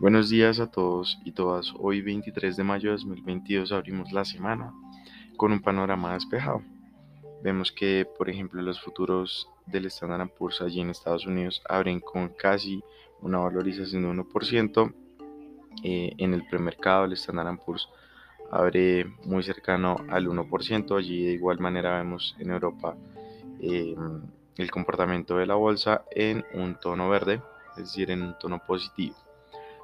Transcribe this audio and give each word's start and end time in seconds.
Buenos 0.00 0.28
días 0.28 0.60
a 0.60 0.70
todos 0.70 1.18
y 1.24 1.32
todas. 1.32 1.74
Hoy 1.76 2.02
23 2.02 2.56
de 2.56 2.62
mayo 2.62 2.90
de 2.90 2.98
2022 2.98 3.72
abrimos 3.72 4.12
la 4.12 4.24
semana 4.24 4.72
con 5.36 5.50
un 5.50 5.60
panorama 5.60 6.14
despejado. 6.14 6.62
Vemos 7.42 7.72
que, 7.72 8.06
por 8.16 8.30
ejemplo, 8.30 8.62
los 8.62 8.80
futuros 8.80 9.48
del 9.66 9.86
Standard 9.86 10.30
Poor's 10.30 10.62
allí 10.62 10.80
en 10.80 10.90
Estados 10.90 11.26
Unidos 11.26 11.60
abren 11.68 11.98
con 11.98 12.28
casi 12.28 12.80
una 13.22 13.38
valorización 13.38 14.02
de 14.02 14.22
1%. 14.22 14.94
Eh, 15.82 16.12
en 16.16 16.32
el 16.32 16.46
premercado 16.46 17.06
el 17.06 17.14
Standard 17.14 17.58
Poor's 17.58 17.88
abre 18.52 19.04
muy 19.24 19.42
cercano 19.42 19.96
al 20.10 20.28
1%. 20.28 20.96
Allí 20.96 21.24
de 21.24 21.32
igual 21.32 21.58
manera 21.58 21.98
vemos 21.98 22.36
en 22.38 22.52
Europa 22.52 22.94
em, 23.58 24.22
el 24.58 24.70
comportamiento 24.70 25.38
de 25.38 25.46
la 25.46 25.56
bolsa 25.56 26.04
en 26.12 26.44
un 26.54 26.76
tono 26.76 27.08
verde, 27.08 27.42
es 27.72 27.86
decir, 27.86 28.12
en 28.12 28.22
un 28.22 28.38
tono 28.38 28.60
positivo. 28.64 29.16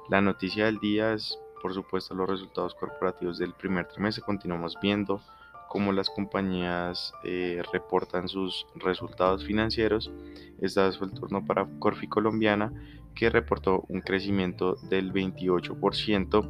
La 0.09 0.21
noticia 0.21 0.65
del 0.65 0.77
día 0.77 1.13
es, 1.13 1.39
por 1.61 1.73
supuesto, 1.73 2.13
los 2.13 2.29
resultados 2.29 2.75
corporativos 2.75 3.39
del 3.39 3.53
primer 3.53 3.87
trimestre. 3.87 4.23
Continuamos 4.23 4.77
viendo 4.79 5.19
cómo 5.67 5.91
las 5.91 6.11
compañías 6.11 7.11
eh, 7.23 7.63
reportan 7.73 8.27
sus 8.27 8.67
resultados 8.75 9.43
financieros. 9.43 10.11
Esta 10.61 10.85
vez 10.85 10.97
fue 10.97 11.07
el 11.07 11.13
turno 11.13 11.43
para 11.43 11.67
Corfi 11.79 12.07
Colombiana, 12.07 12.71
que 13.15 13.31
reportó 13.31 13.83
un 13.89 14.01
crecimiento 14.01 14.75
del 14.89 15.11
28% 15.11 16.49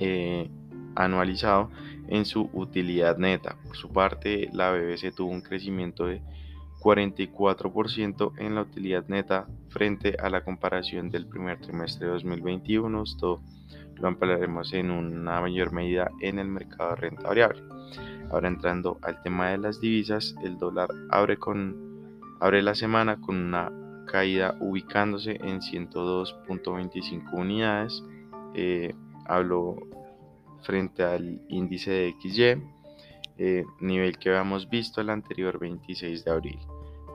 eh, 0.00 0.50
anualizado 0.94 1.70
en 2.08 2.24
su 2.24 2.48
utilidad 2.54 3.18
neta. 3.18 3.56
Por 3.66 3.76
su 3.76 3.90
parte, 3.92 4.48
la 4.54 4.72
BBC 4.72 5.14
tuvo 5.14 5.30
un 5.30 5.42
crecimiento 5.42 6.06
de 6.06 6.22
44% 6.80 8.32
en 8.38 8.54
la 8.54 8.62
utilidad 8.62 9.04
neta 9.08 9.46
frente 9.68 10.16
a 10.22 10.30
la 10.30 10.42
comparación 10.42 11.10
del 11.10 11.26
primer 11.26 11.60
trimestre 11.60 12.06
de 12.06 12.12
2021. 12.12 13.02
Esto 13.02 13.40
lo 13.96 14.08
ampliaremos 14.08 14.72
en 14.72 14.90
una 14.90 15.40
mayor 15.40 15.72
medida 15.72 16.10
en 16.20 16.38
el 16.38 16.48
mercado 16.48 16.90
de 16.90 16.96
renta 16.96 17.28
variable. 17.28 17.62
Ahora 18.30 18.48
entrando 18.48 18.98
al 19.02 19.22
tema 19.22 19.50
de 19.50 19.58
las 19.58 19.80
divisas, 19.80 20.34
el 20.42 20.58
dólar 20.58 20.88
abre, 21.10 21.36
con, 21.38 22.20
abre 22.40 22.62
la 22.62 22.74
semana 22.74 23.20
con 23.20 23.36
una 23.36 23.72
caída 24.06 24.56
ubicándose 24.60 25.32
en 25.42 25.60
102.25 25.60 27.32
unidades. 27.32 28.04
Eh, 28.54 28.94
hablo 29.26 29.76
frente 30.62 31.02
al 31.02 31.40
índice 31.48 31.90
de 31.90 32.14
XY, 32.20 32.62
eh, 33.38 33.64
nivel 33.80 34.18
que 34.18 34.30
habíamos 34.30 34.68
visto 34.68 35.00
el 35.00 35.10
anterior 35.10 35.58
26 35.58 36.24
de 36.24 36.30
abril. 36.30 36.58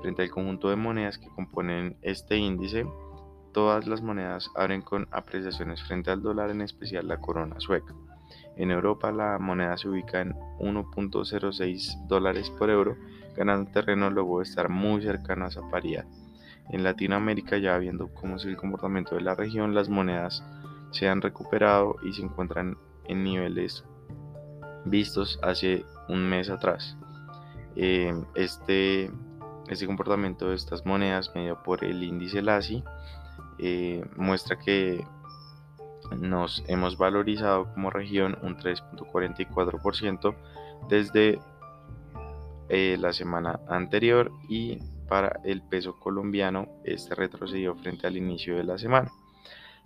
Frente 0.02 0.24
al 0.24 0.32
conjunto 0.32 0.70
de 0.70 0.76
monedas 0.76 1.18
que 1.18 1.30
componen 1.30 1.98
este 2.02 2.38
índice, 2.38 2.86
todas 3.52 3.88
las 3.88 4.02
monedas 4.02 4.50
abren 4.56 4.82
con 4.82 5.08
apreciaciones 5.12 5.84
frente 5.84 6.12
al 6.12 6.22
dólar, 6.22 6.50
en 6.50 6.62
especial 6.62 7.08
la 7.08 7.20
corona 7.20 7.60
sueca. 7.60 7.94
En 8.56 8.72
Europa 8.72 9.12
la 9.12 9.40
moneda 9.40 9.78
se 9.78 9.90
ubica 9.90 10.22
en 10.22 10.34
1.06 10.60 12.08
dólares 12.08 12.50
por 12.52 12.70
euro, 12.70 12.98
ganando 13.36 13.72
terreno 13.72 14.10
luego 14.10 14.40
de 14.40 14.44
estar 14.44 14.70
muy 14.70 15.02
cercano 15.02 15.46
a 15.46 15.50
esa 15.50 15.68
paridad. 15.70 16.06
En 16.70 16.84
Latinoamérica, 16.84 17.58
ya 17.58 17.78
viendo 17.78 18.14
cómo 18.14 18.38
es 18.38 18.46
el 18.46 18.56
comportamiento 18.56 19.16
de 19.16 19.22
la 19.22 19.36
región, 19.36 19.74
las 19.74 19.90
monedas 19.90 20.44
se 20.92 21.10
han 21.10 21.22
recuperado 21.22 21.96
y 22.04 22.14
se 22.14 22.22
encuentran 22.22 22.78
en 23.06 23.24
niveles 23.24 23.84
vistos 24.86 25.40
hace 25.42 25.86
un 26.10 26.28
mes 26.30 26.50
atrás. 26.50 26.98
Eh, 27.76 28.14
este, 28.36 29.12
este 29.68 29.88
comportamiento 29.88 30.50
de 30.50 30.56
estas 30.56 30.86
monedas, 30.86 31.32
medido 31.34 31.62
por 31.64 31.84
el 31.84 32.04
índice 32.04 32.42
LASI, 32.42 32.84
eh, 33.60 34.04
muestra 34.16 34.58
que 34.58 35.06
nos 36.18 36.64
hemos 36.68 36.98
valorizado 36.98 37.72
como 37.74 37.90
región 37.90 38.38
un 38.42 38.58
3.44% 38.58 40.36
desde 40.90 41.40
eh, 42.70 42.98
la 43.00 43.14
semana 43.14 43.60
anterior 43.68 44.32
y 44.50 44.80
para 45.08 45.40
el 45.44 45.62
peso 45.62 46.00
colombiano 46.00 46.68
este 46.84 47.16
retrocedió 47.16 47.76
frente 47.76 48.08
al 48.08 48.18
inicio 48.18 48.56
de 48.58 48.64
la 48.64 48.78
semana. 48.78 49.12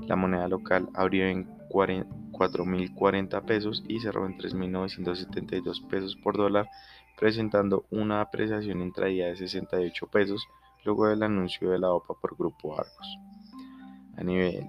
La 0.06 0.16
moneda 0.16 0.48
local 0.48 0.90
abrió 0.94 1.28
en 1.28 1.48
4.040 1.70 3.46
pesos 3.46 3.84
y 3.88 4.00
cerró 4.00 4.26
en 4.26 4.38
3.972 4.38 5.88
pesos 5.88 6.16
por 6.16 6.38
dólar, 6.38 6.70
presentando 7.18 7.86
una 7.90 8.22
apreciación 8.22 8.82
intradía 8.82 9.28
de 9.28 9.36
68 9.36 10.08
pesos 10.08 10.48
luego 10.86 11.08
del 11.08 11.24
anuncio 11.24 11.72
de 11.72 11.80
la 11.80 11.92
OPA 11.92 12.14
por 12.22 12.38
Grupo 12.38 12.74
Argos. 12.74 13.18
A 14.16 14.24
nivel 14.24 14.66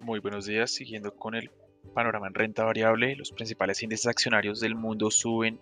Muy 0.00 0.20
buenos 0.20 0.46
días, 0.46 0.70
siguiendo 0.70 1.14
con 1.14 1.34
el 1.34 1.50
panorama 1.88 2.26
en 2.28 2.34
renta 2.34 2.64
variable, 2.64 3.16
los 3.16 3.32
principales 3.32 3.82
índices 3.82 4.06
accionarios 4.06 4.60
del 4.60 4.74
mundo 4.74 5.10
suben 5.10 5.58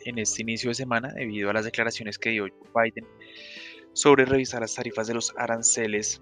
en 0.00 0.18
este 0.18 0.42
inicio 0.42 0.70
de 0.70 0.74
semana 0.74 1.12
debido 1.12 1.50
a 1.50 1.52
las 1.52 1.64
declaraciones 1.64 2.18
que 2.18 2.30
dio 2.30 2.46
Biden 2.74 3.06
sobre 3.92 4.24
revisar 4.24 4.60
las 4.60 4.74
tarifas 4.74 5.06
de 5.06 5.14
los 5.14 5.32
aranceles 5.36 6.20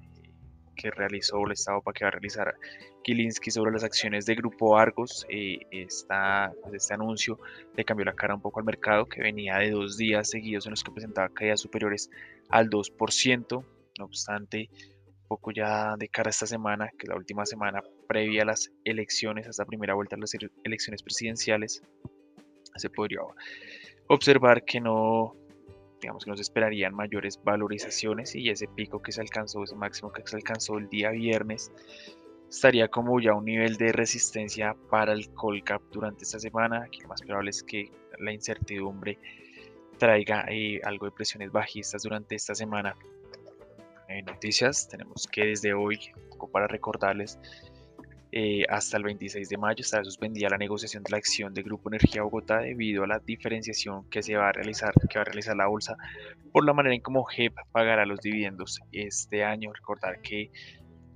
que 0.74 0.90
realizó, 0.90 1.46
esta 1.50 1.76
OPA 1.76 1.92
que 1.92 2.06
va 2.06 2.08
a 2.08 2.12
realizar 2.12 2.54
Kilinski 3.02 3.50
sobre 3.50 3.72
las 3.72 3.84
acciones 3.84 4.26
de 4.26 4.34
Grupo 4.34 4.76
Argos. 4.76 5.26
Eh, 5.28 5.60
pues, 5.70 6.06
este 6.72 6.94
anuncio 6.94 7.38
le 7.76 7.84
cambió 7.84 8.04
la 8.04 8.14
cara 8.14 8.34
un 8.34 8.40
poco 8.40 8.60
al 8.60 8.66
mercado, 8.66 9.06
que 9.06 9.22
venía 9.22 9.56
de 9.58 9.70
dos 9.70 9.96
días 9.96 10.30
seguidos 10.30 10.66
en 10.66 10.70
los 10.70 10.82
que 10.82 10.90
presentaba 10.90 11.28
caídas 11.28 11.60
superiores 11.60 12.10
al 12.48 12.68
2%. 12.68 13.64
No 13.98 14.04
obstante, 14.04 14.68
un 15.06 15.28
poco 15.28 15.50
ya 15.50 15.96
de 15.96 16.08
cara 16.08 16.28
a 16.28 16.30
esta 16.30 16.46
semana, 16.46 16.88
que 16.90 17.04
es 17.04 17.08
la 17.08 17.16
última 17.16 17.44
semana 17.46 17.82
previa 18.06 18.42
a 18.42 18.46
las 18.46 18.70
elecciones, 18.84 19.48
hasta 19.48 19.64
primera 19.64 19.94
vuelta 19.94 20.16
a 20.16 20.18
las 20.18 20.32
elecciones 20.64 21.02
presidenciales, 21.02 21.82
se 22.76 22.90
podría 22.90 23.20
observar 24.08 24.64
que 24.64 24.80
no, 24.80 25.34
digamos 26.00 26.24
que 26.24 26.30
nos 26.30 26.40
esperarían 26.40 26.94
mayores 26.94 27.40
valorizaciones 27.42 28.34
y 28.34 28.48
ese 28.50 28.68
pico 28.68 29.02
que 29.02 29.12
se 29.12 29.20
alcanzó, 29.20 29.64
ese 29.64 29.74
máximo 29.74 30.12
que 30.12 30.22
se 30.26 30.36
alcanzó 30.36 30.78
el 30.78 30.88
día 30.88 31.10
viernes, 31.10 31.72
estaría 32.48 32.88
como 32.88 33.20
ya 33.20 33.34
un 33.34 33.44
nivel 33.44 33.76
de 33.76 33.92
resistencia 33.92 34.74
para 34.90 35.12
el 35.12 35.30
Colcap 35.34 35.82
durante 35.92 36.24
esta 36.24 36.38
semana. 36.38 36.84
Aquí 36.84 37.00
lo 37.00 37.08
más 37.08 37.22
probable 37.22 37.50
es 37.50 37.62
que 37.62 37.90
la 38.18 38.32
incertidumbre 38.32 39.18
traiga 39.98 40.44
eh, 40.48 40.80
algo 40.84 41.06
de 41.06 41.12
presiones 41.12 41.52
bajistas 41.52 42.02
durante 42.02 42.34
esta 42.34 42.54
semana. 42.54 42.96
En 44.08 44.24
noticias 44.24 44.88
tenemos 44.88 45.26
que 45.26 45.46
desde 45.46 45.74
hoy, 45.74 45.98
para 46.52 46.66
recordarles, 46.66 47.38
Eh, 48.30 48.64
hasta 48.68 48.98
el 48.98 49.04
26 49.04 49.48
de 49.48 49.56
mayo 49.56 49.80
estará 49.80 50.04
suspendida 50.04 50.50
la 50.50 50.58
negociación 50.58 51.02
de 51.02 51.10
la 51.12 51.16
acción 51.16 51.54
de 51.54 51.62
Grupo 51.62 51.88
Energía 51.88 52.22
Bogotá 52.22 52.58
debido 52.58 53.04
a 53.04 53.06
la 53.06 53.20
diferenciación 53.20 54.04
que 54.10 54.22
se 54.22 54.36
va 54.36 54.50
a 54.50 54.52
realizar, 54.52 54.92
que 55.08 55.18
va 55.18 55.22
a 55.22 55.24
realizar 55.24 55.56
la 55.56 55.66
bolsa 55.66 55.96
por 56.52 56.62
la 56.66 56.74
manera 56.74 56.94
en 56.94 57.00
cómo 57.00 57.24
GEP 57.24 57.54
pagará 57.72 58.04
los 58.04 58.20
dividendos 58.20 58.80
este 58.92 59.44
año. 59.44 59.72
Recordar 59.72 60.20
que 60.20 60.50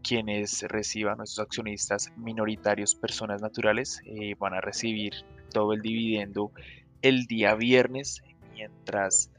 quienes 0.02 0.62
reciban 0.62 1.19
nuestros 1.19 1.46
accionistas 1.46 2.12
minoritarios, 2.16 2.94
personas 2.94 3.40
naturales, 3.40 4.00
eh, 4.04 4.34
van 4.38 4.54
a 4.54 4.60
recibir 4.60 5.12
todo 5.52 5.72
el 5.72 5.82
dividendo 5.82 6.50
el 7.02 7.26
día 7.26 7.54
viernes, 7.54 8.22
mientras 8.52 9.31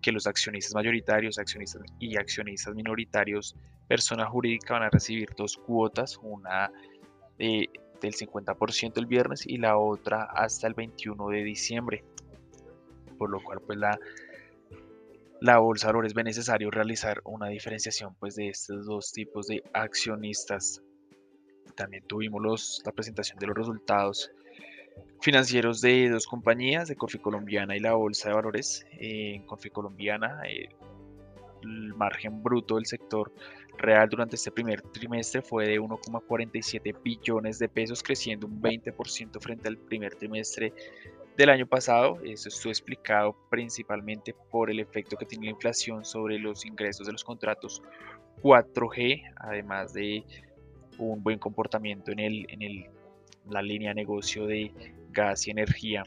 que 0.00 0.12
los 0.12 0.26
accionistas 0.26 0.74
mayoritarios, 0.74 1.38
accionistas 1.38 1.82
y 1.98 2.16
accionistas 2.16 2.74
minoritarios, 2.74 3.54
persona 3.88 4.26
jurídica, 4.26 4.74
van 4.74 4.84
a 4.84 4.90
recibir 4.90 5.30
dos 5.36 5.56
cuotas, 5.56 6.18
una 6.22 6.70
del 7.38 8.14
50% 8.14 8.98
el 8.98 9.06
viernes 9.06 9.46
y 9.46 9.58
la 9.58 9.78
otra 9.78 10.24
hasta 10.24 10.66
el 10.66 10.74
21 10.74 11.28
de 11.28 11.44
diciembre. 11.44 12.04
Por 13.16 13.30
lo 13.30 13.42
cual, 13.42 13.60
pues 13.60 13.78
la 13.78 13.98
bolsa 15.58 15.86
de 15.86 15.92
valores 15.92 16.14
ve 16.14 16.24
necesario 16.24 16.70
realizar 16.70 17.20
una 17.24 17.48
diferenciación 17.48 18.14
pues, 18.18 18.36
de 18.36 18.48
estos 18.48 18.86
dos 18.86 19.12
tipos 19.12 19.46
de 19.46 19.62
accionistas. 19.72 20.82
También 21.74 22.04
tuvimos 22.06 22.82
la 22.84 22.92
presentación 22.92 23.38
de 23.38 23.46
los 23.46 23.56
resultados 23.56 24.30
financieros 25.20 25.80
de 25.80 26.10
dos 26.10 26.26
compañías, 26.26 26.88
de 26.88 26.96
Corfi 26.96 27.18
Colombiana 27.18 27.76
y 27.76 27.80
la 27.80 27.94
Bolsa 27.94 28.28
de 28.28 28.34
Valores. 28.34 28.84
en 28.92 29.44
Corfi 29.46 29.70
Colombiana, 29.70 30.42
eh, 30.48 30.68
el 31.62 31.94
margen 31.94 32.42
bruto 32.42 32.76
del 32.76 32.86
sector 32.86 33.32
real 33.78 34.08
durante 34.08 34.36
este 34.36 34.50
primer 34.50 34.82
trimestre 34.82 35.42
fue 35.42 35.66
de 35.66 35.80
1,47 35.80 36.94
billones 37.02 37.58
de 37.58 37.68
pesos, 37.68 38.02
creciendo 38.02 38.46
un 38.46 38.60
20% 38.60 39.40
frente 39.40 39.68
al 39.68 39.78
primer 39.78 40.14
trimestre 40.14 40.72
del 41.36 41.50
año 41.50 41.66
pasado. 41.66 42.18
Eso 42.24 42.48
estuvo 42.48 42.70
explicado 42.70 43.36
principalmente 43.50 44.34
por 44.50 44.70
el 44.70 44.80
efecto 44.80 45.16
que 45.16 45.26
tiene 45.26 45.46
la 45.46 45.52
inflación 45.52 46.04
sobre 46.04 46.38
los 46.38 46.66
ingresos 46.66 47.06
de 47.06 47.12
los 47.12 47.24
contratos 47.24 47.82
4G, 48.42 49.34
además 49.36 49.92
de 49.92 50.24
un 50.98 51.22
buen 51.22 51.38
comportamiento 51.38 52.12
en, 52.12 52.18
el, 52.18 52.46
en 52.48 52.62
el, 52.62 52.86
la 53.50 53.62
línea 53.62 53.90
de 53.90 53.94
negocio 53.94 54.46
de 54.46 54.72
gas 55.10 55.46
y 55.46 55.50
energía 55.50 56.04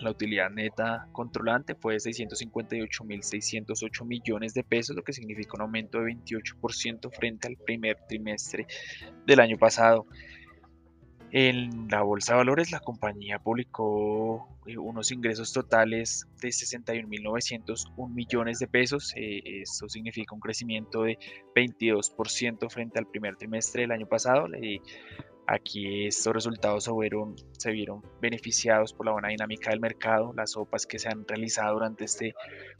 la 0.00 0.10
utilidad 0.10 0.50
neta 0.50 1.06
controlante 1.12 1.74
fue 1.74 1.94
de 1.94 2.00
658.608 2.00 4.06
millones 4.06 4.52
de 4.54 4.64
pesos, 4.64 4.96
lo 4.96 5.02
que 5.02 5.12
significa 5.12 5.52
un 5.54 5.60
aumento 5.62 6.00
de 6.00 6.14
28% 6.14 7.14
frente 7.14 7.48
al 7.48 7.56
primer 7.56 7.98
trimestre 8.08 8.66
del 9.26 9.40
año 9.40 9.58
pasado. 9.58 10.06
En 11.32 11.88
la 11.88 12.02
bolsa 12.02 12.32
de 12.32 12.38
valores, 12.38 12.72
la 12.72 12.80
compañía 12.80 13.38
publicó 13.38 14.48
eh, 14.66 14.76
unos 14.76 15.12
ingresos 15.12 15.52
totales 15.52 16.26
de 16.40 16.48
61.901 16.48 18.08
millones 18.12 18.58
de 18.58 18.66
pesos. 18.66 19.12
Eh, 19.16 19.40
esto 19.62 19.88
significa 19.88 20.34
un 20.34 20.40
crecimiento 20.40 21.04
de 21.04 21.18
22% 21.54 22.68
frente 22.68 22.98
al 22.98 23.06
primer 23.06 23.36
trimestre 23.36 23.82
del 23.82 23.92
año 23.92 24.06
pasado. 24.06 24.48
Aquí 25.46 26.06
estos 26.06 26.32
resultados 26.32 26.84
se 26.84 27.70
vieron, 27.72 28.02
beneficiados 28.20 28.92
por 28.92 29.06
la 29.06 29.12
buena 29.12 29.28
dinámica 29.28 29.70
del 29.70 29.80
mercado, 29.80 30.32
las 30.36 30.56
OPAs 30.56 30.86
que 30.86 30.98
se 30.98 31.08
han 31.08 31.26
realizado 31.26 31.74
durante 31.74 32.04
este 32.04 32.34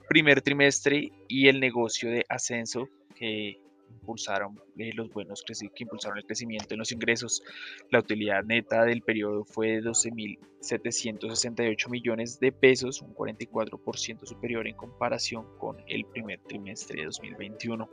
primer 0.08 0.40
trimestre 0.40 1.10
y 1.28 1.48
el 1.48 1.58
negocio 1.58 2.10
de 2.10 2.24
ascenso 2.28 2.88
que 3.16 3.60
impulsaron 3.90 4.60
eh, 4.78 4.92
los 4.94 5.10
buenos 5.10 5.42
que 5.42 5.52
impulsaron 5.78 6.18
el 6.18 6.24
crecimiento 6.24 6.74
en 6.74 6.78
los 6.78 6.92
ingresos. 6.92 7.42
La 7.90 7.98
utilidad 8.00 8.44
neta 8.44 8.84
del 8.84 9.02
periodo 9.02 9.44
fue 9.44 9.68
de 9.68 9.82
12.768 9.82 11.90
millones 11.90 12.40
de 12.40 12.52
pesos, 12.52 13.02
un 13.02 13.14
44% 13.14 14.26
superior 14.26 14.66
en 14.66 14.76
comparación 14.76 15.46
con 15.58 15.76
el 15.86 16.06
primer 16.06 16.40
trimestre 16.40 17.00
de 17.00 17.06
2021. 17.06 17.88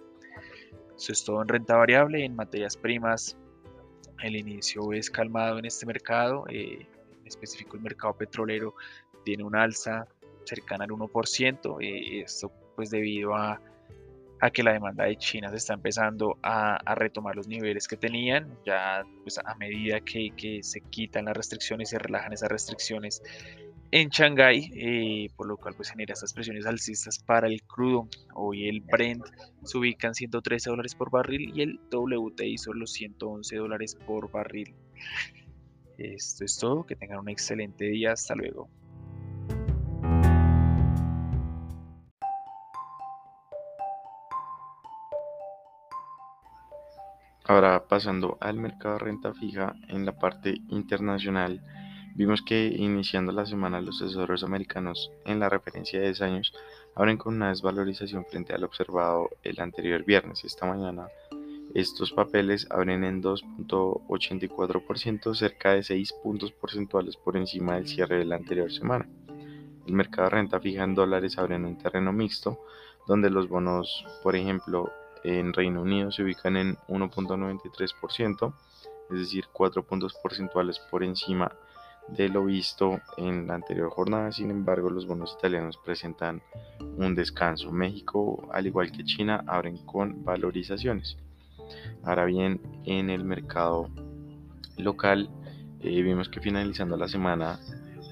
Eso 0.95 1.11
es 1.11 1.23
todo 1.23 1.41
en 1.41 1.47
renta 1.47 1.75
variable, 1.75 2.23
en 2.25 2.35
materias 2.35 2.77
primas 2.77 3.37
el 4.23 4.35
inicio 4.35 4.93
es 4.93 5.09
calmado 5.09 5.59
en 5.59 5.65
este 5.65 5.85
mercado, 5.85 6.45
eh, 6.49 6.87
en 7.19 7.27
específico 7.27 7.75
el 7.75 7.83
mercado 7.83 8.15
petrolero 8.15 8.75
tiene 9.23 9.43
un 9.43 9.55
alza 9.55 10.07
cercana 10.45 10.85
al 10.85 10.91
1%, 10.91 11.81
eh, 11.81 12.21
esto 12.21 12.51
pues 12.75 12.89
debido 12.89 13.35
a, 13.35 13.61
que 14.53 14.63
la 14.63 14.73
demanda 14.73 15.05
de 15.05 15.17
China 15.17 15.49
se 15.49 15.57
está 15.57 15.73
empezando 15.73 16.37
a, 16.43 16.77
retomar 16.95 17.35
los 17.35 17.47
niveles 17.47 17.87
que 17.87 17.97
tenían, 17.97 18.57
ya 18.65 19.03
pues 19.23 19.37
a 19.39 19.55
medida 19.55 19.99
que, 20.01 20.31
que 20.35 20.63
se 20.63 20.81
quitan 20.81 21.25
las 21.25 21.35
restricciones 21.35 21.89
y 21.89 21.91
se 21.91 21.99
relajan 21.99 22.33
esas 22.33 22.49
restricciones, 22.49 23.21
en 23.91 24.09
Shanghái, 24.09 24.71
eh, 24.75 25.29
por 25.35 25.47
lo 25.47 25.57
cual 25.57 25.73
pues 25.75 25.89
genera 25.89 26.13
estas 26.13 26.33
presiones 26.33 26.65
alcistas 26.65 27.19
para 27.19 27.47
el 27.47 27.63
crudo. 27.63 28.09
Hoy 28.33 28.67
el 28.67 28.81
Brent 28.81 29.23
se 29.63 29.77
ubica 29.77 30.07
en 30.07 30.13
113 30.13 30.69
dólares 30.69 30.93
por 30.93 31.09
barril 31.09 31.51
y 31.55 31.61
el 31.61 31.79
WTI 31.91 32.57
son 32.57 32.79
los 32.79 32.91
111 32.91 33.55
dólares 33.55 33.95
por 33.95 34.29
barril. 34.29 34.75
Esto 35.97 36.43
es 36.43 36.57
todo, 36.57 36.85
que 36.85 36.95
tengan 36.95 37.19
un 37.19 37.29
excelente 37.29 37.85
día, 37.85 38.11
hasta 38.11 38.35
luego. 38.35 38.69
Ahora 47.47 47.87
pasando 47.87 48.37
al 48.41 48.57
mercado 48.57 48.95
de 48.95 49.05
renta 49.05 49.33
fija 49.33 49.73
en 49.87 50.05
la 50.05 50.19
parte 50.19 50.57
internacional. 50.67 51.61
Vimos 52.15 52.41
que 52.41 52.67
iniciando 52.67 53.31
la 53.31 53.45
semana 53.45 53.79
los 53.79 53.99
tesoros 53.99 54.43
americanos 54.43 55.11
en 55.25 55.39
la 55.39 55.47
referencia 55.47 55.99
de 55.99 56.07
10 56.07 56.21
años 56.23 56.53
abren 56.93 57.17
con 57.17 57.35
una 57.35 57.49
desvalorización 57.49 58.25
frente 58.25 58.53
al 58.53 58.65
observado 58.65 59.29
el 59.43 59.61
anterior 59.61 60.03
viernes. 60.03 60.43
Esta 60.43 60.65
mañana 60.65 61.07
estos 61.73 62.11
papeles 62.11 62.67
abren 62.69 63.03
en 63.03 63.21
2.84%, 63.21 65.35
cerca 65.35 65.73
de 65.73 65.83
6 65.83 66.13
puntos 66.23 66.51
porcentuales 66.51 67.17
por 67.17 67.37
encima 67.37 67.75
del 67.75 67.87
cierre 67.87 68.17
de 68.17 68.25
la 68.25 68.35
anterior 68.35 68.71
semana. 68.71 69.07
El 69.85 69.93
mercado 69.93 70.23
de 70.23 70.35
renta 70.35 70.59
fija 70.59 70.83
en 70.83 70.95
dólares 70.95 71.37
abre 71.37 71.55
en 71.55 71.65
un 71.65 71.77
terreno 71.77 72.11
mixto, 72.11 72.59
donde 73.05 73.29
los 73.29 73.47
bonos, 73.47 74.03
por 74.23 74.35
ejemplo, 74.35 74.91
en 75.23 75.53
Reino 75.53 75.81
Unido 75.81 76.11
se 76.11 76.23
ubican 76.23 76.57
en 76.57 76.75
1.93%, 76.87 78.53
es 79.11 79.19
decir, 79.19 79.45
4 79.51 79.83
puntos 79.83 80.13
porcentuales 80.21 80.79
por 80.91 81.03
encima 81.03 81.51
de 82.07 82.29
lo 82.29 82.45
visto 82.45 83.01
en 83.17 83.47
la 83.47 83.55
anterior 83.55 83.89
jornada. 83.89 84.31
Sin 84.31 84.49
embargo, 84.49 84.89
los 84.89 85.05
bonos 85.05 85.35
italianos 85.37 85.77
presentan 85.77 86.41
un 86.79 87.15
descanso. 87.15 87.71
México, 87.71 88.47
al 88.51 88.67
igual 88.67 88.91
que 88.91 89.03
China, 89.03 89.43
abren 89.47 89.77
con 89.85 90.23
valorizaciones. 90.23 91.17
Ahora 92.03 92.25
bien, 92.25 92.61
en 92.85 93.09
el 93.09 93.23
mercado 93.23 93.89
local, 94.77 95.29
eh, 95.81 96.01
vimos 96.01 96.29
que 96.29 96.39
finalizando 96.39 96.95
la 96.97 97.07
semana, 97.07 97.59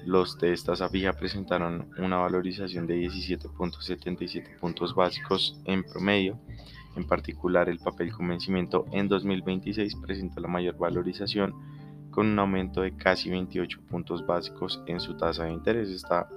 los 0.04 0.38
de 0.38 0.52
esta 0.52 0.88
fija 0.88 1.12
presentaron 1.14 1.90
una 1.98 2.18
valorización 2.18 2.86
de 2.86 2.96
17.77 3.00 4.58
puntos 4.58 4.94
básicos 4.94 5.60
en 5.64 5.82
promedio. 5.82 6.38
En 6.96 7.06
particular, 7.06 7.68
el 7.68 7.78
papel 7.78 8.12
con 8.12 8.28
vencimiento 8.28 8.86
en 8.90 9.06
2026 9.06 9.96
presenta 9.96 10.40
la 10.40 10.48
mayor 10.48 10.78
valorización 10.78 11.54
con 12.10 12.26
un 12.26 12.38
aumento 12.38 12.80
de 12.80 12.96
casi 12.96 13.28
28 13.28 13.82
puntos 13.90 14.26
básicos 14.26 14.82
en 14.86 15.00
su 15.00 15.14
tasa 15.16 15.44
de 15.44 15.52
interés. 15.52 15.90
Esta 15.90 16.28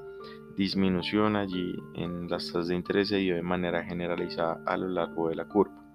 disminución 0.58 1.38
allí 1.38 1.74
en 1.96 2.30
las 2.30 2.48
tasas 2.48 2.68
de 2.68 2.76
interés 2.76 3.08
se 3.08 3.18
dio 3.18 3.36
de 3.36 3.42
manera 3.42 3.84
generalizada 3.86 4.62
a 4.66 4.76
lo 4.76 4.90
largo 4.90 5.30
de 5.30 5.36
la 5.36 5.46
curva. 5.46 5.89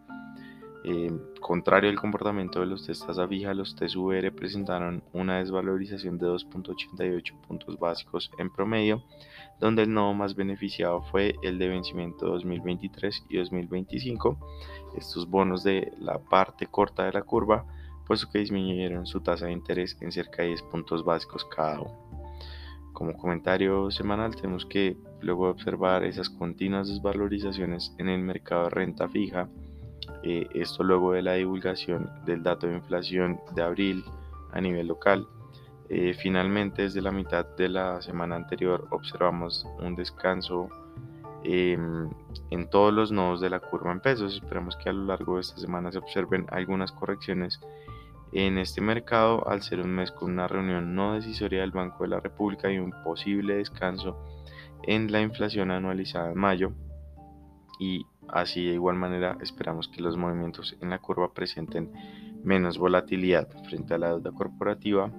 Eh, 0.85 1.11
contrario 1.41 1.89
al 1.89 1.99
comportamiento 1.99 2.61
de 2.61 2.67
los 2.67 2.87
test 2.87 3.07
tasa 3.07 3.27
fija, 3.27 3.55
los 3.55 3.75
test 3.75 3.97
VR 3.97 4.31
presentaron 4.33 5.03
una 5.13 5.39
desvalorización 5.39 6.19
de 6.19 6.27
2.88 6.27 7.41
puntos 7.41 7.79
básicos 7.79 8.31
en 8.39 8.51
promedio, 8.51 9.03
donde 9.61 9.83
el 9.83 9.93
nodo 9.95 10.13
más 10.13 10.35
beneficiado 10.35 11.03
fue 11.11 11.37
el 11.43 11.59
de 11.59 11.69
vencimiento 11.69 12.27
2023 12.27 13.25
y 13.31 13.39
2025. 13.39 14.39
Estos 14.97 15.29
bonos 15.29 15.65
de 15.65 15.93
la 15.99 16.19
parte 16.19 16.67
corta 16.67 17.05
de 17.05 17.13
la 17.13 17.23
curva 17.23 17.65
puesto 18.07 18.31
que 18.31 18.39
disminuyeron 18.39 19.07
su 19.07 19.21
tasa 19.21 19.47
de 19.47 19.53
interés 19.53 19.97
en 20.01 20.13
cerca 20.13 20.43
de 20.43 20.49
10 20.49 20.63
puntos 20.63 21.05
básicos 21.05 21.45
cada 21.45 21.81
uno. 21.81 22.05
Como 22.93 23.17
comentario 23.17 23.91
semanal 23.91 24.37
tenemos 24.37 24.67
que 24.67 24.97
luego 25.21 25.49
observar 25.49 26.05
esas 26.05 26.31
continuas 26.31 26.89
desvalorizaciones 26.89 27.95
en 27.99 28.09
el 28.09 28.21
mercado 28.21 28.65
de 28.65 28.71
renta 28.71 29.09
fija, 29.09 29.49
eh, 30.27 30.49
esto 30.55 30.83
luego 30.83 31.13
de 31.13 31.21
la 31.21 31.35
divulgación 31.35 32.11
del 32.25 32.43
dato 32.43 32.67
de 32.67 32.77
inflación 32.77 33.39
de 33.55 33.63
abril 33.63 34.05
a 34.53 34.61
nivel 34.63 34.87
local, 34.87 35.29
eh, 35.91 36.15
finalmente 36.15 36.81
desde 36.81 37.03
la 37.03 37.11
mitad 37.11 37.45
de 37.45 37.69
la 37.69 38.01
semana 38.01 38.35
anterior 38.35 38.89
observamos 38.89 39.67
un 39.81 39.95
descanso 39.95 40.71
em, 41.43 42.09
en 42.51 42.71
todos 42.71 42.91
los 42.95 43.13
nodos 43.13 43.43
de 43.43 43.51
la 43.51 43.61
curva 43.61 43.93
en 43.93 44.01
pesos. 44.01 44.35
Esperamos 44.37 44.77
que 44.77 44.89
a 44.89 44.95
lo 44.95 45.05
largo 45.05 45.35
de 45.35 45.43
esta 45.43 45.59
semana 45.59 45.93
se 45.93 45.99
observen 45.99 46.47
algunas 46.49 46.91
correcciones 46.91 47.61
en 48.33 48.57
este 48.57 48.81
mercado 48.81 49.47
al 49.47 49.61
ser 49.61 49.81
un 49.81 49.91
mes 49.91 50.11
con 50.11 50.33
una 50.33 50.49
reunión 50.49 50.95
no 50.95 51.13
decisoria 51.13 51.61
del 51.61 51.71
Banco 51.71 52.05
de 52.05 52.09
la 52.09 52.21
República 52.21 52.73
y 52.73 52.79
un 52.79 52.95
posible 53.05 53.57
descanso 53.57 54.17
en 54.85 55.13
la 55.13 55.21
inflación 55.21 55.71
anualizada 55.71 56.33
en 56.33 56.39
mayo 56.39 56.73
y 57.79 58.07
así 58.29 58.67
de 58.67 58.75
igual 58.75 58.97
manera 58.97 59.39
esperamos 59.41 59.89
que 59.89 60.03
los 60.03 60.17
movimientos 60.17 60.77
en 60.81 60.91
la 60.91 60.99
curva 60.99 61.33
presenten 61.33 61.93
menos 62.43 62.79
volatilidad 62.79 63.49
frente 63.65 63.95
a 63.95 63.99
la 63.99 64.09
deuda 64.09 64.33
corporativa 64.33 65.11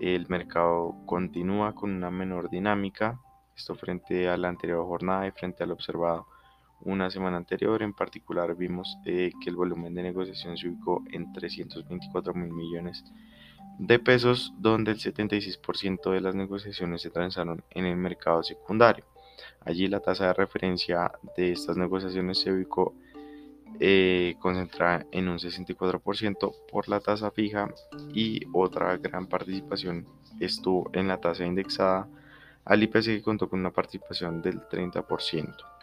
el 0.00 0.26
mercado 0.28 0.94
continúa 1.06 1.74
con 1.74 1.90
una 1.92 2.10
menor 2.10 2.50
dinámica 2.50 3.20
esto 3.56 3.74
frente 3.74 4.28
a 4.28 4.36
la 4.36 4.48
anterior 4.48 4.84
jornada 4.84 5.26
y 5.26 5.30
frente 5.30 5.64
al 5.64 5.72
observado 5.72 6.26
una 6.80 7.10
semana 7.10 7.38
anterior 7.38 7.82
en 7.82 7.92
particular 7.92 8.54
vimos 8.54 8.98
eh, 9.06 9.32
que 9.42 9.50
el 9.50 9.56
volumen 9.56 9.94
de 9.94 10.02
negociación 10.02 10.56
se 10.56 10.68
ubicó 10.68 11.02
en 11.10 11.32
324 11.32 12.34
mil 12.34 12.52
millones 12.52 13.04
de 13.78 13.98
pesos, 13.98 14.52
donde 14.58 14.92
el 14.92 14.98
76% 14.98 16.10
de 16.10 16.20
las 16.20 16.34
negociaciones 16.34 17.02
se 17.02 17.10
transaron 17.10 17.62
en 17.70 17.84
el 17.84 17.96
mercado 17.96 18.42
secundario. 18.42 19.04
Allí 19.60 19.88
la 19.88 20.00
tasa 20.00 20.26
de 20.26 20.32
referencia 20.34 21.12
de 21.36 21.52
estas 21.52 21.76
negociaciones 21.76 22.38
se 22.38 22.52
ubicó 22.52 22.94
eh, 23.78 24.36
concentrada 24.38 25.06
en 25.12 25.28
un 25.28 25.38
64% 25.38 26.54
por 26.70 26.88
la 26.88 27.00
tasa 27.00 27.30
fija 27.30 27.68
y 28.14 28.40
otra 28.52 28.96
gran 28.96 29.26
participación 29.26 30.06
estuvo 30.40 30.90
en 30.94 31.08
la 31.08 31.20
tasa 31.20 31.44
indexada 31.44 32.08
al 32.64 32.82
IPC 32.82 33.04
que 33.04 33.22
contó 33.22 33.48
con 33.48 33.60
una 33.60 33.70
participación 33.70 34.40
del 34.40 34.60
30%. 34.60 35.75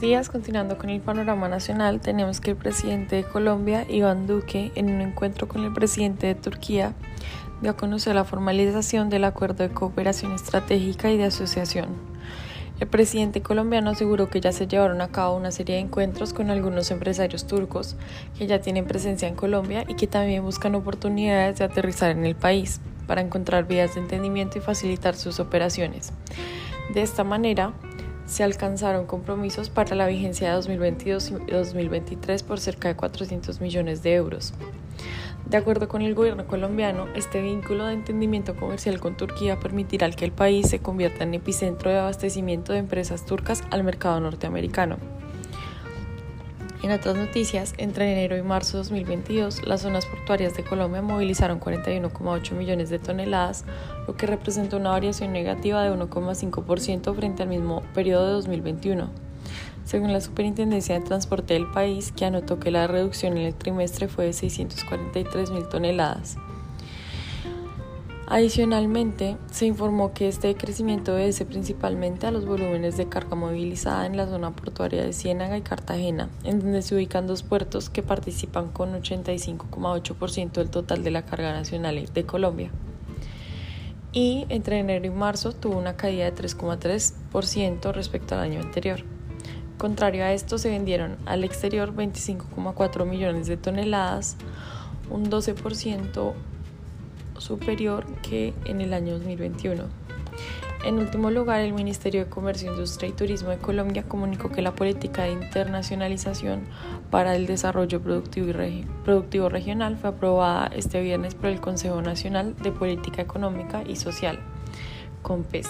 Días, 0.00 0.30
continuando 0.30 0.78
con 0.78 0.88
el 0.88 1.02
panorama 1.02 1.46
nacional, 1.50 2.00
tenemos 2.00 2.40
que 2.40 2.52
el 2.52 2.56
presidente 2.56 3.16
de 3.16 3.24
Colombia, 3.24 3.84
Iván 3.86 4.26
Duque, 4.26 4.72
en 4.74 4.88
un 4.88 5.02
encuentro 5.02 5.46
con 5.46 5.62
el 5.62 5.74
presidente 5.74 6.26
de 6.26 6.34
Turquía, 6.34 6.94
dio 7.60 7.72
a 7.72 7.76
conocer 7.76 8.14
la 8.14 8.24
formalización 8.24 9.10
del 9.10 9.24
acuerdo 9.24 9.62
de 9.62 9.74
cooperación 9.74 10.32
estratégica 10.32 11.10
y 11.10 11.18
de 11.18 11.24
asociación. 11.24 11.88
El 12.80 12.88
presidente 12.88 13.42
colombiano 13.42 13.90
aseguró 13.90 14.30
que 14.30 14.40
ya 14.40 14.52
se 14.52 14.66
llevaron 14.66 15.02
a 15.02 15.08
cabo 15.08 15.36
una 15.36 15.50
serie 15.50 15.74
de 15.74 15.82
encuentros 15.82 16.32
con 16.32 16.48
algunos 16.48 16.90
empresarios 16.90 17.46
turcos 17.46 17.96
que 18.38 18.46
ya 18.46 18.62
tienen 18.62 18.86
presencia 18.86 19.28
en 19.28 19.34
Colombia 19.34 19.84
y 19.86 19.96
que 19.96 20.06
también 20.06 20.42
buscan 20.42 20.74
oportunidades 20.76 21.58
de 21.58 21.66
aterrizar 21.66 22.10
en 22.10 22.24
el 22.24 22.36
país 22.36 22.80
para 23.06 23.20
encontrar 23.20 23.66
vías 23.66 23.96
de 23.96 24.00
entendimiento 24.00 24.56
y 24.56 24.62
facilitar 24.62 25.14
sus 25.14 25.40
operaciones. 25.40 26.14
De 26.94 27.02
esta 27.02 27.22
manera, 27.22 27.74
se 28.26 28.44
alcanzaron 28.44 29.06
compromisos 29.06 29.70
para 29.70 29.94
la 29.94 30.06
vigencia 30.06 30.48
de 30.48 30.54
2022 30.54 31.32
y 31.48 31.50
2023 31.50 32.42
por 32.42 32.60
cerca 32.60 32.88
de 32.88 32.96
400 32.96 33.60
millones 33.60 34.02
de 34.02 34.14
euros. 34.14 34.54
De 35.46 35.56
acuerdo 35.56 35.88
con 35.88 36.02
el 36.02 36.14
gobierno 36.14 36.46
colombiano, 36.46 37.08
este 37.16 37.42
vínculo 37.42 37.86
de 37.86 37.94
entendimiento 37.94 38.54
comercial 38.54 39.00
con 39.00 39.16
Turquía 39.16 39.58
permitirá 39.58 40.08
que 40.10 40.24
el 40.24 40.32
país 40.32 40.68
se 40.68 40.78
convierta 40.78 41.24
en 41.24 41.34
epicentro 41.34 41.90
de 41.90 41.98
abastecimiento 41.98 42.72
de 42.72 42.78
empresas 42.78 43.26
turcas 43.26 43.64
al 43.70 43.82
mercado 43.82 44.20
norteamericano. 44.20 45.19
En 46.82 46.92
otras 46.92 47.14
noticias, 47.14 47.74
entre 47.76 48.10
enero 48.10 48.38
y 48.38 48.42
marzo 48.42 48.78
de 48.78 48.84
2022, 48.84 49.66
las 49.66 49.82
zonas 49.82 50.06
portuarias 50.06 50.56
de 50.56 50.64
Colombia 50.64 51.02
movilizaron 51.02 51.60
41,8 51.60 52.52
millones 52.52 52.88
de 52.88 52.98
toneladas, 52.98 53.66
lo 54.06 54.16
que 54.16 54.26
representa 54.26 54.78
una 54.78 54.88
variación 54.88 55.30
negativa 55.30 55.82
de 55.82 55.92
1,5% 55.92 57.14
frente 57.14 57.42
al 57.42 57.50
mismo 57.50 57.82
periodo 57.92 58.28
de 58.28 58.32
2021. 58.32 59.10
Según 59.84 60.12
la 60.14 60.22
Superintendencia 60.22 60.98
de 60.98 61.04
Transporte 61.04 61.52
del 61.52 61.70
país, 61.70 62.12
que 62.12 62.24
anotó 62.24 62.58
que 62.58 62.70
la 62.70 62.86
reducción 62.86 63.36
en 63.36 63.44
el 63.44 63.54
trimestre 63.54 64.08
fue 64.08 64.24
de 64.24 64.32
643 64.32 65.50
mil 65.50 65.68
toneladas. 65.68 66.38
Adicionalmente, 68.32 69.36
se 69.50 69.66
informó 69.66 70.14
que 70.14 70.28
este 70.28 70.54
crecimiento 70.54 71.14
obedece 71.14 71.44
principalmente 71.44 72.28
a 72.28 72.30
los 72.30 72.46
volúmenes 72.46 72.96
de 72.96 73.08
carga 73.08 73.34
movilizada 73.34 74.06
en 74.06 74.16
la 74.16 74.28
zona 74.28 74.54
portuaria 74.54 75.02
de 75.02 75.12
Ciénaga 75.12 75.58
y 75.58 75.62
Cartagena, 75.62 76.28
en 76.44 76.60
donde 76.60 76.82
se 76.82 76.94
ubican 76.94 77.26
dos 77.26 77.42
puertos 77.42 77.90
que 77.90 78.04
participan 78.04 78.68
con 78.68 78.92
85,8% 78.92 80.52
del 80.52 80.70
total 80.70 81.02
de 81.02 81.10
la 81.10 81.24
carga 81.24 81.52
nacional 81.52 82.08
de 82.14 82.24
Colombia. 82.24 82.70
Y 84.12 84.46
entre 84.48 84.78
enero 84.78 85.04
y 85.06 85.10
marzo 85.10 85.52
tuvo 85.52 85.76
una 85.76 85.96
caída 85.96 86.30
de 86.30 86.32
3,3% 86.32 87.92
respecto 87.92 88.36
al 88.36 88.42
año 88.42 88.60
anterior. 88.60 89.02
Contrario 89.76 90.22
a 90.22 90.32
esto, 90.32 90.56
se 90.56 90.70
vendieron 90.70 91.16
al 91.26 91.42
exterior 91.42 91.92
25,4 91.92 93.04
millones 93.06 93.48
de 93.48 93.56
toneladas, 93.56 94.36
un 95.10 95.28
12% 95.28 96.32
superior 97.40 98.06
que 98.22 98.54
en 98.64 98.80
el 98.80 98.92
año 98.92 99.14
2021. 99.14 99.84
En 100.82 100.98
último 100.98 101.30
lugar, 101.30 101.60
el 101.60 101.74
Ministerio 101.74 102.24
de 102.24 102.30
Comercio, 102.30 102.70
Industria 102.70 103.10
y 103.10 103.12
Turismo 103.12 103.50
de 103.50 103.58
Colombia 103.58 104.02
comunicó 104.02 104.50
que 104.50 104.62
la 104.62 104.74
política 104.74 105.24
de 105.24 105.32
internacionalización 105.32 106.62
para 107.10 107.36
el 107.36 107.46
desarrollo 107.46 108.00
productivo, 108.00 108.48
y 108.48 109.48
regional 109.50 109.98
fue 109.98 110.10
aprobada 110.10 110.70
este 110.74 111.02
viernes 111.02 111.34
por 111.34 111.50
el 111.50 111.60
Consejo 111.60 112.00
Nacional 112.00 112.56
de 112.56 112.72
Política 112.72 113.20
Económica 113.20 113.82
y 113.86 113.96
Social, 113.96 114.38
COMPES. 115.20 115.68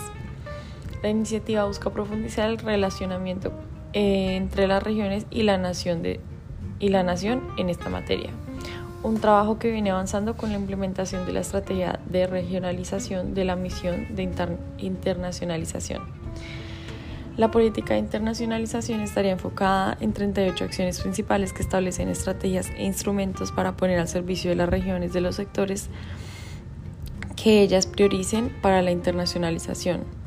La 1.03 1.09
iniciativa 1.09 1.65
busca 1.65 1.91
profundizar 1.91 2.49
el 2.49 2.59
relacionamiento 2.59 3.53
eh, 3.93 4.37
entre 4.37 4.69
las 4.69 4.81
regiones 4.81 5.27
y 5.31 5.43
la 5.43 5.59
nación 5.59 7.43
en 7.57 7.69
esta 7.69 7.89
materia 7.89 8.31
un 9.03 9.19
trabajo 9.19 9.59
que 9.59 9.71
viene 9.71 9.91
avanzando 9.91 10.37
con 10.37 10.51
la 10.51 10.59
implementación 10.59 11.25
de 11.27 11.33
la 11.33 11.41
estrategia 11.41 12.01
de 12.07 12.27
regionalización 12.27 13.35
de 13.35 13.45
la 13.45 13.57
misión 13.57 14.15
de 14.15 14.29
internacionalización. 14.79 16.03
La 17.37 17.51
política 17.51 17.95
de 17.95 18.01
internacionalización 18.01 19.01
estaría 19.01 19.33
enfocada 19.33 19.97
en 20.01 20.13
38 20.13 20.65
acciones 20.65 21.01
principales 21.01 21.55
que 21.55 21.63
establecen 21.63 22.09
estrategias 22.09 22.69
e 22.77 22.85
instrumentos 22.85 23.53
para 23.53 23.77
poner 23.77 23.99
al 23.99 24.09
servicio 24.09 24.51
de 24.51 24.57
las 24.57 24.69
regiones 24.69 25.15
de 25.15 25.23
los 25.23 25.37
sectores 25.37 25.89
que 27.43 27.63
ellas 27.63 27.87
prioricen 27.87 28.55
para 28.61 28.83
la 28.83 28.91
internacionalización. 28.91 30.20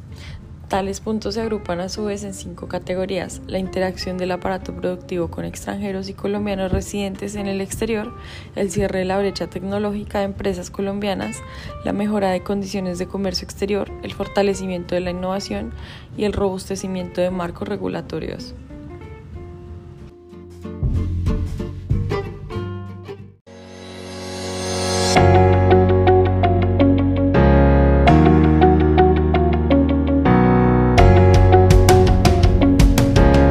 Tales 0.68 1.02
puntos 1.02 1.36
se 1.36 1.42
agrupan 1.42 1.82
a 1.82 1.90
su 1.90 2.06
vez 2.06 2.24
en 2.24 2.34
cinco 2.34 2.68
categorías. 2.68 3.42
La 3.48 3.60
interacción 3.60 4.18
del 4.18 4.32
aparato 4.32 4.74
productivo 4.74 5.30
con 5.30 5.46
extranjeros 5.46 6.10
y 6.10 6.14
colombianos 6.14 6.72
residentes 6.72 7.36
en 7.36 7.48
el 7.48 7.62
exterior, 7.62 8.12
el 8.56 8.72
cierre 8.72 9.00
de 9.00 9.06
la 9.06 9.20
brecha 9.20 9.48
tecnológica 9.48 10.20
de 10.20 10.26
empresas 10.26 10.72
colombianas, 10.72 11.38
la 11.86 11.94
mejora 11.94 12.32
de 12.32 12.42
condiciones 12.42 12.98
de 12.98 13.08
comercio 13.08 13.46
exterior, 13.46 13.92
el 14.02 14.14
fortalecimiento 14.14 14.96
de 14.96 15.02
la 15.02 15.12
innovación 15.12 15.74
y 16.18 16.24
el 16.24 16.34
robustecimiento 16.34 17.22
de 17.22 17.30
marcos 17.30 17.68
regulatorios. 17.68 18.56